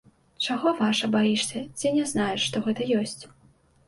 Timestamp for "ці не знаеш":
1.81-2.47